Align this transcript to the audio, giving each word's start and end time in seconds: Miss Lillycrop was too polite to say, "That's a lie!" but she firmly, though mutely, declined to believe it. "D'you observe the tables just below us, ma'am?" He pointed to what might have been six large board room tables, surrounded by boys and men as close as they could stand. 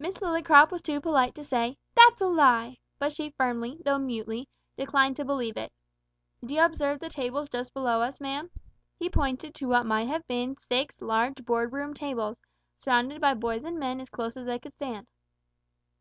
Miss 0.00 0.18
Lillycrop 0.18 0.72
was 0.72 0.82
too 0.82 1.00
polite 1.00 1.36
to 1.36 1.44
say, 1.44 1.78
"That's 1.94 2.20
a 2.20 2.26
lie!" 2.26 2.78
but 2.98 3.12
she 3.12 3.30
firmly, 3.30 3.78
though 3.84 3.96
mutely, 3.96 4.48
declined 4.76 5.14
to 5.14 5.24
believe 5.24 5.56
it. 5.56 5.72
"D'you 6.44 6.60
observe 6.60 6.98
the 6.98 7.08
tables 7.08 7.48
just 7.48 7.72
below 7.72 8.00
us, 8.00 8.20
ma'am?" 8.20 8.50
He 8.98 9.08
pointed 9.08 9.54
to 9.54 9.68
what 9.68 9.86
might 9.86 10.08
have 10.08 10.26
been 10.26 10.56
six 10.56 11.00
large 11.00 11.44
board 11.44 11.72
room 11.72 11.94
tables, 11.94 12.40
surrounded 12.76 13.20
by 13.20 13.34
boys 13.34 13.62
and 13.62 13.78
men 13.78 14.00
as 14.00 14.10
close 14.10 14.36
as 14.36 14.46
they 14.46 14.58
could 14.58 14.72
stand. 14.74 15.06